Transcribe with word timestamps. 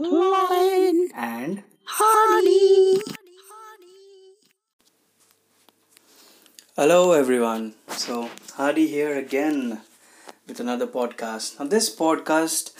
And 0.00 1.64
Hardy. 1.84 3.00
hello 6.76 7.10
everyone. 7.10 7.74
So 7.88 8.30
Hardy 8.54 8.86
here 8.86 9.18
again 9.18 9.80
with 10.46 10.60
another 10.60 10.86
podcast. 10.86 11.58
Now 11.58 11.66
this 11.66 11.92
podcast 11.92 12.70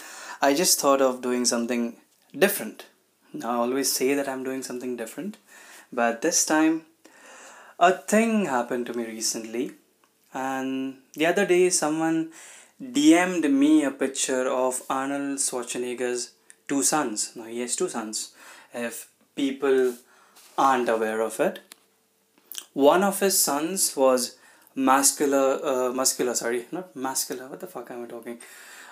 I 0.41 0.55
just 0.55 0.79
thought 0.79 1.03
of 1.03 1.21
doing 1.21 1.45
something 1.45 1.97
different. 2.33 2.87
Now 3.33 3.51
I 3.51 3.57
always 3.67 3.91
say 3.91 4.15
that 4.15 4.29
I'm 4.29 4.45
doing 4.45 4.63
something 4.63 4.97
different, 4.97 5.39
but 5.93 6.23
this 6.23 6.47
time 6.47 6.83
a 7.81 7.91
thing 7.91 8.45
happened 8.45 8.87
to 8.87 8.95
me 8.95 9.05
recently 9.07 9.73
and 10.33 10.99
the 11.15 11.27
other 11.27 11.45
day 11.45 11.69
someone 11.71 12.31
DM'd 12.81 13.51
me 13.51 13.83
a 13.83 13.91
picture 13.91 14.49
of 14.49 14.83
Arnold 14.89 15.39
Schwarzenegger's 15.39 16.31
two 16.69 16.83
sons. 16.83 17.33
Now 17.35 17.45
he 17.45 17.61
has 17.61 17.77
two 17.77 17.89
sons. 17.89 18.33
If 18.73 19.09
people 19.35 19.95
aren't 20.57 20.89
aware 20.89 21.21
of 21.21 21.41
it, 21.41 21.61
one 22.75 23.03
of 23.03 23.21
his 23.21 23.39
sons 23.39 23.97
was 23.97 24.37
muscular, 24.75 25.61
uh, 25.65 25.93
muscular. 25.93 26.35
Sorry, 26.35 26.67
not 26.71 26.95
muscular. 26.95 27.49
What 27.49 27.61
the 27.61 27.67
fuck 27.67 27.91
am 27.91 28.05
I 28.05 28.07
talking? 28.07 28.39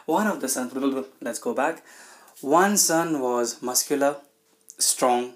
One 0.07 0.27
of 0.27 0.41
the 0.41 0.49
sons. 0.49 0.73
Let's 1.21 1.39
go 1.39 1.55
back. 1.55 1.83
One 2.41 2.77
son 2.77 3.21
was 3.21 3.63
muscular, 3.63 4.17
strong, 4.79 5.35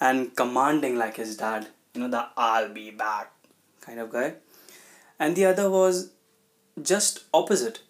and 0.00 0.34
commanding 0.36 0.96
like 0.96 1.16
his 1.16 1.36
dad. 1.36 1.68
You 1.94 2.02
know 2.02 2.08
the 2.08 2.26
"I'll 2.36 2.68
be 2.68 2.90
back" 2.90 3.32
kind 3.80 4.00
of 4.00 4.10
guy, 4.10 4.34
and 5.18 5.36
the 5.36 5.46
other 5.46 5.70
was 5.70 6.10
just 6.80 7.24
opposite. 7.32 7.80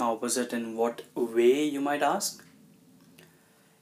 Opposite 0.00 0.52
in 0.52 0.76
what 0.76 1.02
way, 1.14 1.64
you 1.64 1.80
might 1.80 2.02
ask? 2.02 2.44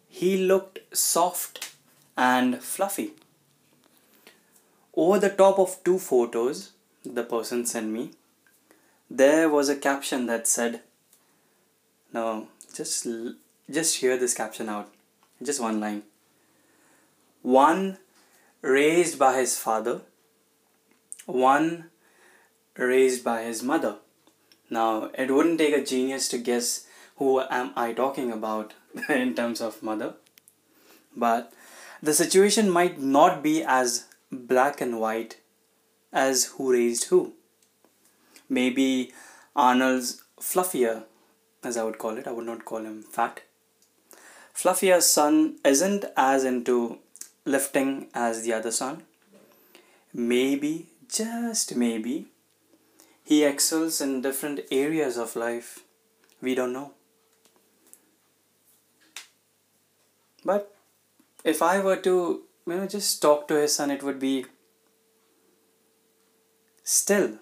He 0.08 0.36
looked 0.36 0.80
soft 0.96 1.74
and 2.16 2.62
fluffy. 2.62 3.12
Over 4.94 5.18
the 5.18 5.30
top 5.30 5.58
of 5.58 5.82
two 5.84 5.98
photos 5.98 6.72
the 7.04 7.22
person 7.22 7.64
sent 7.64 7.88
me, 7.88 8.10
there 9.08 9.48
was 9.48 9.68
a 9.68 9.76
caption 9.76 10.26
that 10.26 10.48
said, 10.48 10.82
"No, 12.12 12.48
just 12.74 13.06
just 13.70 13.96
hear 13.96 14.16
this 14.16 14.34
caption 14.34 14.68
out. 14.68 14.90
Just 15.42 15.60
one 15.60 15.78
line. 15.80 16.02
One 17.42 17.98
raised 18.60 19.18
by 19.18 19.38
his 19.38 19.56
father, 19.56 20.00
one 21.26 21.90
raised 22.76 23.22
by 23.22 23.42
his 23.44 23.62
mother. 23.62 23.98
Now, 24.70 25.10
it 25.14 25.30
wouldn't 25.30 25.58
take 25.58 25.74
a 25.74 25.84
genius 25.84 26.28
to 26.28 26.38
guess 26.38 26.86
who 27.16 27.40
am 27.40 27.72
I 27.76 27.92
talking 27.92 28.30
about 28.30 28.74
in 29.08 29.34
terms 29.34 29.60
of 29.60 29.82
mother. 29.82 30.14
But 31.16 31.52
the 32.02 32.14
situation 32.14 32.70
might 32.70 33.00
not 33.00 33.42
be 33.42 33.64
as 33.64 34.06
black 34.30 34.80
and 34.80 35.00
white 35.00 35.38
as 36.12 36.44
who 36.44 36.72
raised 36.72 37.04
who. 37.04 37.32
Maybe 38.48 39.12
Arnold's 39.56 40.22
fluffier, 40.40 41.04
as 41.64 41.76
I 41.76 41.84
would 41.84 41.98
call 41.98 42.16
it, 42.16 42.26
I 42.26 42.32
would 42.32 42.46
not 42.46 42.64
call 42.64 42.78
him 42.78 43.02
fat. 43.02 43.42
Fluffier's 44.54 45.06
son 45.06 45.56
isn't 45.64 46.04
as 46.16 46.44
into 46.44 46.98
lifting 47.44 48.08
as 48.14 48.42
the 48.42 48.52
other 48.52 48.70
son. 48.70 49.02
Maybe, 50.12 50.88
just 51.08 51.76
maybe, 51.76 52.26
he 53.28 53.44
excels 53.44 54.00
in 54.00 54.22
different 54.22 54.60
areas 54.70 55.18
of 55.18 55.36
life. 55.36 55.80
We 56.40 56.54
don't 56.54 56.72
know. 56.72 56.92
But 60.42 60.74
if 61.44 61.60
I 61.60 61.78
were 61.80 61.96
to, 61.96 62.14
you 62.66 62.74
know, 62.74 62.86
just 62.86 63.20
talk 63.20 63.46
to 63.48 63.60
his 63.60 63.74
son, 63.74 63.90
it 63.90 64.02
would 64.02 64.18
be 64.18 64.46
still. 66.82 67.34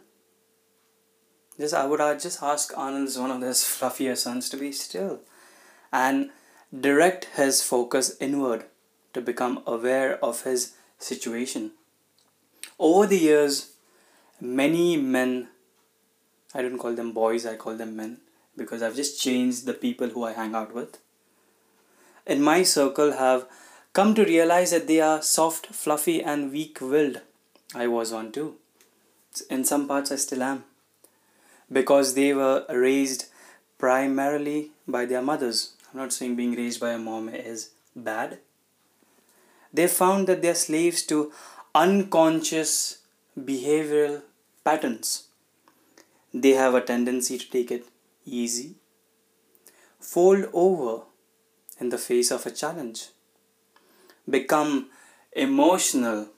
Just 1.57 1.73
I 1.73 1.87
would 1.87 2.01
just 2.19 2.43
ask 2.43 2.77
Arnold's 2.77 3.17
one 3.17 3.31
of 3.31 3.41
his 3.41 3.59
fluffier 3.59 4.17
sons 4.17 4.49
to 4.49 4.57
be 4.57 4.73
still, 4.73 5.21
and 5.93 6.31
direct 6.89 7.27
his 7.37 7.63
focus 7.63 8.17
inward 8.19 8.65
to 9.15 9.21
become 9.21 9.63
aware 9.65 10.19
of 10.25 10.43
his 10.43 10.73
situation. 10.99 11.71
Over 12.77 13.07
the 13.07 13.19
years, 13.19 13.75
many 14.41 14.97
men 14.97 15.51
I 16.57 16.63
don't 16.63 16.79
call 16.79 16.95
them 16.95 17.13
boys, 17.13 17.45
I 17.45 17.57
call 17.57 17.77
them 17.77 17.97
men 17.97 18.17
because 18.57 18.83
I've 18.83 18.97
just 18.97 19.21
changed 19.21 19.67
the 19.67 19.75
people 19.75 20.09
who 20.09 20.25
I 20.25 20.33
hang 20.33 20.55
out 20.55 20.75
with. 20.75 20.99
In 22.27 22.41
my 22.43 22.63
circle 22.63 23.13
have 23.13 23.45
come 23.93 24.15
to 24.15 24.25
realize 24.25 24.71
that 24.71 24.87
they 24.87 25.03
are 25.03 25.21
soft, 25.21 25.67
fluffy 25.67 26.23
and 26.23 26.51
weak-willed. 26.51 27.21
I 27.75 27.89
was 27.89 28.11
one 28.11 28.33
too. 28.33 28.55
In 29.51 29.65
some 29.65 29.87
parts 29.87 30.11
I 30.11 30.17
still 30.17 30.43
am. 30.43 30.65
Because 31.71 32.15
they 32.15 32.33
were 32.33 32.65
raised 32.71 33.27
primarily 33.77 34.71
by 34.89 35.05
their 35.05 35.21
mothers. 35.21 35.75
I'm 35.93 36.01
not 36.01 36.15
saying 36.15 36.37
being 36.37 36.55
raised 36.55 36.81
by 36.81 36.93
a 36.93 36.99
mom 36.99 37.29
is 37.29 37.73
bad. 37.95 38.39
They 39.75 39.89
found 39.89 40.27
that 40.29 40.41
they're 40.41 40.55
slaves 40.55 41.03
to 41.07 41.33
unconscious 41.75 43.01
behavioral 43.39 44.23
patterns 44.65 45.26
they 46.33 46.51
have 46.51 46.75
a 46.75 46.81
tendency 46.81 47.39
to 47.39 47.51
take 47.51 47.71
it 47.71 47.87
easy, 48.25 48.75
fold 50.01 50.47
over 50.53 51.05
in 51.81 51.89
the 51.91 51.99
face 51.99 52.31
of 52.31 52.47
a 52.47 52.51
challenge, 52.51 53.09
become 54.29 54.91
emotional 55.33 56.29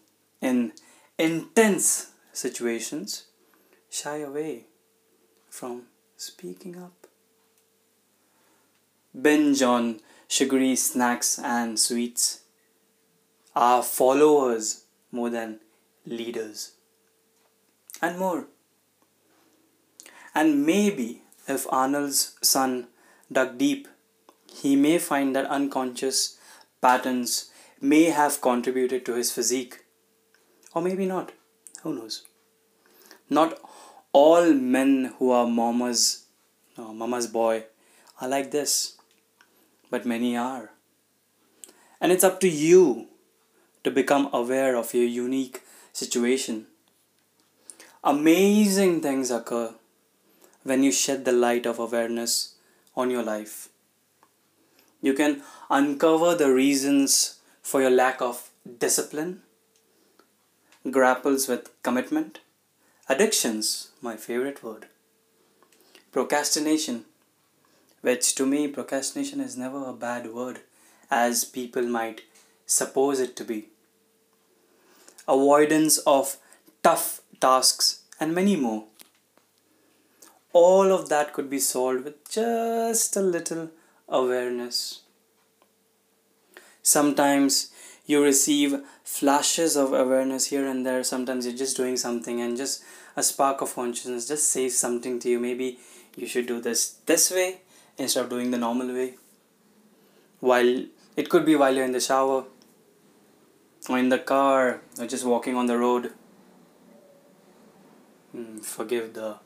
in 0.41 0.73
intense 1.19 2.11
situations, 2.33 3.25
shy 3.91 4.19
away 4.19 4.67
from 5.49 5.83
speaking 6.17 6.81
up, 6.81 7.07
binge 9.21 9.63
on 9.63 10.01
sugary 10.29 10.77
snacks 10.77 11.39
and 11.39 11.79
sweets, 11.79 12.43
are 13.57 13.83
followers 13.83 14.85
more 15.11 15.31
than 15.31 15.59
leaders, 16.07 16.73
and 18.01 18.19
more. 18.19 18.47
And 20.35 20.65
maybe 20.65 21.23
if 21.47 21.67
Arnold's 21.73 22.37
son 22.43 22.89
dug 23.31 23.59
deep, 23.59 23.89
he 24.47 24.77
may 24.77 24.99
find 24.99 25.35
that 25.35 25.47
unconscious 25.47 26.39
patterns 26.81 27.51
may 27.81 28.05
have 28.05 28.41
contributed 28.41 29.05
to 29.07 29.15
his 29.15 29.33
physique. 29.33 29.85
Or 30.75 30.83
maybe 30.83 31.07
not. 31.07 31.33
Who 31.83 31.95
knows? 31.95 32.27
Not 33.31 33.59
all 34.13 34.53
men 34.53 35.15
who 35.19 35.31
are 35.31 35.47
mama's, 35.47 36.25
no, 36.77 36.93
mama's 36.93 37.27
boy 37.27 37.65
are 38.21 38.29
like 38.29 38.51
this, 38.51 38.97
but 39.91 40.07
many 40.07 40.37
are. 40.37 40.71
And 42.01 42.13
it's 42.13 42.25
up 42.25 42.41
to 42.41 42.49
you 42.49 43.09
to 43.85 43.91
become 43.91 44.29
aware 44.33 44.77
of 44.77 44.95
your 44.95 45.05
unique 45.05 45.63
situation. 45.93 46.67
Amazing 48.05 49.01
things 49.01 49.31
occur 49.31 49.75
when 50.69 50.83
you 50.83 50.93
shed 50.93 51.25
the 51.25 51.33
light 51.33 51.67
of 51.67 51.79
awareness 51.79 52.55
on 52.95 53.11
your 53.11 53.23
life. 53.23 53.69
You 55.01 55.15
can 55.15 55.43
uncover 55.71 56.35
the 56.35 56.53
reasons 56.53 57.39
for 57.63 57.81
your 57.81 57.91
lack 57.91 58.21
of 58.21 58.51
discipline, 58.79 59.43
grapples 60.91 61.49
with 61.49 61.71
commitment, 61.83 62.41
addictions, 63.09 63.91
my 64.03 64.17
favorite 64.17 64.63
word, 64.63 64.87
procrastination, 66.13 67.05
which 68.01 68.35
to 68.35 68.47
me, 68.47 68.69
procrastination 68.69 69.41
is 69.41 69.57
never 69.57 69.85
a 69.89 69.93
bad 69.93 70.33
word 70.33 70.61
as 71.11 71.45
people 71.45 71.83
might 71.83 72.23
suppose 72.67 73.21
it 73.21 73.35
to 73.37 73.45
be, 73.45 73.69
avoidance 75.27 75.99
of 75.99 76.37
tough 76.83 77.21
tasks, 77.41 78.03
and 78.21 78.35
many 78.35 78.57
more 78.57 78.85
all 80.53 80.93
of 80.93 81.09
that 81.09 81.33
could 81.33 81.51
be 81.51 81.59
solved 81.59 82.05
with 82.05 82.31
just 82.31 83.17
a 83.17 83.21
little 83.21 83.71
awareness. 84.09 85.03
Sometimes 86.83 87.71
you 88.07 88.23
receive 88.23 88.81
flashes 89.05 89.77
of 89.77 89.93
awareness 89.93 90.47
here 90.47 90.67
and 90.67 90.87
there. 90.87 91.05
Sometimes 91.05 91.47
you're 91.47 91.57
just 91.57 91.77
doing 91.77 91.97
something 91.97 92.41
and 92.41 92.57
just 92.57 92.83
a 93.17 93.23
spark 93.23 93.61
of 93.61 93.75
consciousness 93.75 94.29
just 94.29 94.49
says 94.51 94.77
something 94.77 95.19
to 95.21 95.29
you. 95.29 95.39
Maybe 95.39 95.79
you 96.17 96.27
should 96.27 96.47
do 96.47 96.61
this 96.61 96.97
this 97.05 97.31
way 97.31 97.61
instead 97.99 98.25
of 98.25 98.31
doing 98.31 98.51
the 98.51 98.59
normal 98.59 98.89
way. 98.89 99.17
While 100.41 100.87
it 101.17 101.29
could 101.29 101.45
be 101.45 101.57
while 101.57 101.75
you're 101.75 101.85
in 101.85 101.93
the 101.93 102.01
shower 102.01 102.45
or 103.89 103.99
in 103.99 104.09
the 104.09 104.19
car 104.19 104.81
or 104.99 105.07
just 105.07 105.25
walking 105.25 105.57
on 105.57 105.67
the 105.67 105.77
road. 105.77 106.13
Mm, 108.35 108.65
forgive 108.65 109.15
the 109.15 109.37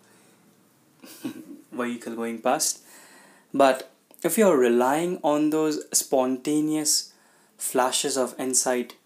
vehicle 1.73 2.17
going 2.17 2.41
past. 2.41 2.83
But 3.53 3.91
if 4.23 4.39
you're 4.39 4.57
relying 4.57 5.19
on 5.23 5.51
those 5.51 5.85
spontaneous 5.93 7.13
flashes 7.59 8.17
of 8.17 8.39
insight, 8.39 8.97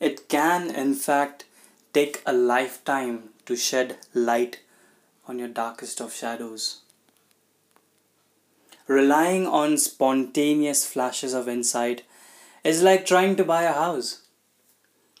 it 0.00 0.28
can, 0.28 0.70
in 0.70 0.94
fact, 0.94 1.44
take 1.92 2.22
a 2.26 2.32
lifetime 2.32 3.30
to 3.46 3.56
shed 3.56 3.96
light 4.12 4.60
on 5.26 5.38
your 5.38 5.48
darkest 5.48 6.00
of 6.00 6.12
shadows. 6.12 6.80
Relying 8.86 9.46
on 9.46 9.78
spontaneous 9.78 10.86
flashes 10.86 11.34
of 11.34 11.48
insight 11.48 12.02
is 12.62 12.82
like 12.82 13.06
trying 13.06 13.34
to 13.36 13.44
buy 13.44 13.62
a 13.62 13.72
house 13.72 14.22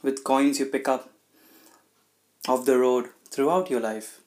with 0.02 0.22
coins 0.22 0.60
you 0.60 0.66
pick 0.66 0.86
up 0.86 1.10
off 2.46 2.64
the 2.64 2.78
road 2.78 3.08
throughout 3.28 3.70
your 3.70 3.80
life. 3.80 4.20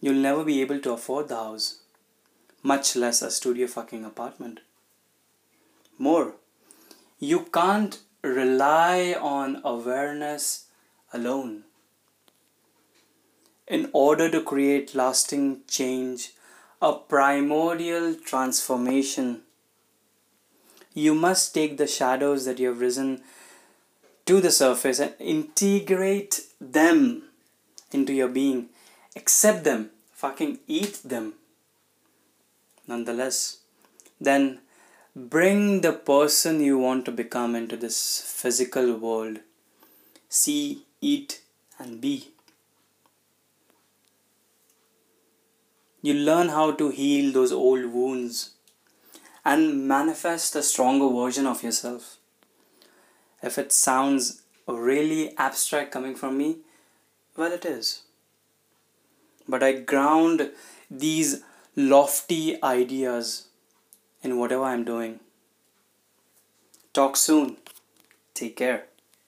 You'll 0.00 0.14
never 0.14 0.44
be 0.44 0.60
able 0.60 0.80
to 0.80 0.92
afford 0.92 1.28
the 1.28 1.36
house, 1.36 1.80
much 2.62 2.96
less 2.96 3.22
a 3.22 3.30
studio 3.30 3.66
fucking 3.66 4.04
apartment. 4.04 4.60
More, 5.98 6.34
you 7.18 7.46
can't 7.52 7.98
rely 8.22 9.16
on 9.18 9.60
awareness 9.64 10.66
alone. 11.12 11.64
In 13.66 13.88
order 13.92 14.30
to 14.30 14.42
create 14.42 14.94
lasting 14.94 15.62
change, 15.66 16.32
a 16.82 16.92
primordial 16.92 18.14
transformation, 18.14 19.40
you 20.92 21.14
must 21.14 21.54
take 21.54 21.76
the 21.76 21.86
shadows 21.86 22.44
that 22.44 22.58
you 22.58 22.68
have 22.68 22.80
risen 22.80 23.22
to 24.26 24.40
the 24.40 24.50
surface 24.50 24.98
and 24.98 25.14
integrate 25.18 26.42
them 26.60 27.22
into 27.92 28.12
your 28.12 28.28
being. 28.28 28.68
Accept 29.16 29.64
them, 29.64 29.90
fucking 30.12 30.60
eat 30.68 31.00
them. 31.04 31.34
Nonetheless, 32.86 33.58
then 34.20 34.60
bring 35.16 35.80
the 35.80 35.92
person 35.92 36.60
you 36.60 36.78
want 36.78 37.04
to 37.06 37.10
become 37.10 37.56
into 37.56 37.76
this 37.76 37.98
physical 38.20 38.96
world. 38.96 39.38
See, 40.28 40.84
eat, 41.00 41.40
and 41.78 42.00
be. 42.00 42.28
You 46.02 46.14
learn 46.14 46.50
how 46.50 46.70
to 46.72 46.90
heal 46.90 47.32
those 47.32 47.50
old 47.50 47.86
wounds 47.86 48.50
and 49.44 49.88
manifest 49.88 50.54
a 50.54 50.62
stronger 50.62 51.08
version 51.08 51.46
of 51.46 51.64
yourself 51.64 52.18
if 53.42 53.58
it 53.58 53.72
sounds 53.72 54.42
really 54.66 55.36
abstract 55.38 55.92
coming 55.92 56.14
from 56.14 56.36
me, 56.36 56.58
well, 57.36 57.52
it 57.52 57.64
is. 57.64 58.02
But 59.48 59.62
I 59.62 59.72
ground 59.72 60.50
these 60.90 61.42
lofty 61.76 62.62
ideas 62.62 63.48
in 64.22 64.38
whatever 64.38 64.64
I'm 64.64 64.84
doing. 64.84 65.20
Talk 66.92 67.16
soon. 67.16 67.58
Take 68.34 68.56
care. 68.56 68.86